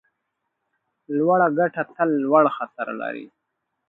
[1.17, 3.25] لوړه ګټه تل لوړ خطر لري.